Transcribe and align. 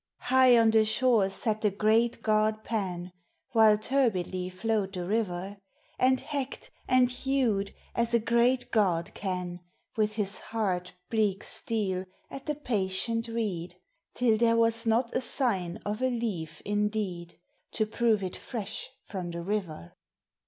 High 0.21 0.57
on 0.57 0.71
the 0.71 0.83
shore 0.83 1.29
sat 1.29 1.61
the 1.61 1.69
great 1.69 2.23
god 2.23 2.63
Pan, 2.63 3.11
While 3.51 3.77
turbidly 3.77 4.49
flowed 4.49 4.93
the 4.93 5.05
river, 5.05 5.57
And 5.99 6.19
hacked 6.19 6.71
and 6.87 7.07
hewed 7.07 7.71
as 7.93 8.15
a 8.15 8.19
great 8.19 8.71
god 8.71 9.13
can 9.13 9.59
With 9.95 10.15
his 10.15 10.39
hard, 10.39 10.93
bleak 11.11 11.43
steel 11.43 12.05
at 12.31 12.47
the 12.47 12.55
patient 12.55 13.27
reed, 13.27 13.75
Till 14.15 14.37
there 14.39 14.57
was 14.57 14.87
not 14.87 15.15
a 15.15 15.21
sign 15.21 15.77
of 15.85 16.01
a 16.01 16.09
leaf 16.09 16.63
indeed 16.65 17.37
To 17.73 17.85
prove 17.85 18.23
it 18.23 18.35
fresh 18.35 18.89
from 19.05 19.29
the 19.29 19.43
river. 19.43 19.93